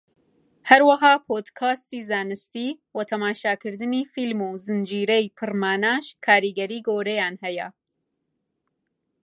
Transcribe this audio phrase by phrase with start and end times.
[0.69, 7.67] هەروەها پۆدکاستی زانستی و تەماشاکردنی فیلم و زنجیرەی پڕماناش کاریگەری گەورەیان هەیە